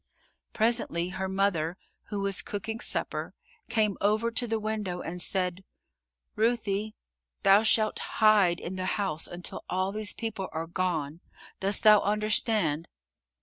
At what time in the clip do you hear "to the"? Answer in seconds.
4.31-4.59